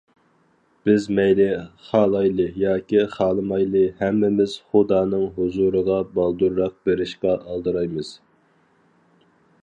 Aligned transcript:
بىز 0.89 1.03
مەيلى 1.17 1.47
خالايلى 1.89 2.45
ياكى 2.61 3.03
خالىمايلى، 3.15 3.83
ھەممىمىز 3.99 4.55
خۇدانىڭ 4.71 5.27
ھۇزۇرىغا 5.35 5.97
بالدۇرراق 6.15 6.75
بېرىشقا 6.89 7.35
ئالدىرايمىز. 7.51 8.11